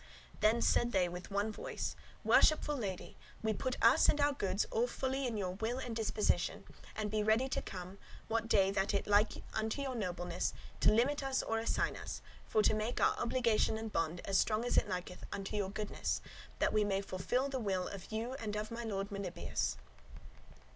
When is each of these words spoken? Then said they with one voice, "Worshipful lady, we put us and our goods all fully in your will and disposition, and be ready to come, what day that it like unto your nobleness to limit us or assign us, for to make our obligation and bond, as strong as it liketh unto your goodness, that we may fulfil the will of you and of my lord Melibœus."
Then 0.39 0.63
said 0.63 0.93
they 0.93 1.07
with 1.07 1.29
one 1.29 1.51
voice, 1.51 1.95
"Worshipful 2.23 2.75
lady, 2.75 3.17
we 3.43 3.53
put 3.53 3.77
us 3.83 4.09
and 4.09 4.19
our 4.19 4.33
goods 4.33 4.65
all 4.71 4.87
fully 4.87 5.27
in 5.27 5.37
your 5.37 5.51
will 5.51 5.77
and 5.77 5.95
disposition, 5.95 6.63
and 6.95 7.11
be 7.11 7.21
ready 7.21 7.47
to 7.49 7.61
come, 7.61 7.99
what 8.27 8.47
day 8.47 8.71
that 8.71 8.95
it 8.95 9.05
like 9.05 9.43
unto 9.53 9.79
your 9.83 9.93
nobleness 9.93 10.55
to 10.79 10.91
limit 10.91 11.21
us 11.21 11.43
or 11.43 11.59
assign 11.59 11.95
us, 11.95 12.19
for 12.47 12.63
to 12.63 12.73
make 12.73 12.99
our 12.99 13.15
obligation 13.19 13.77
and 13.77 13.93
bond, 13.93 14.21
as 14.25 14.39
strong 14.39 14.65
as 14.65 14.75
it 14.75 14.89
liketh 14.89 15.23
unto 15.31 15.55
your 15.55 15.69
goodness, 15.69 16.19
that 16.57 16.73
we 16.73 16.83
may 16.83 17.01
fulfil 17.01 17.47
the 17.47 17.59
will 17.59 17.87
of 17.87 18.11
you 18.11 18.33
and 18.39 18.55
of 18.55 18.71
my 18.71 18.83
lord 18.83 19.11
Melibœus." 19.11 19.75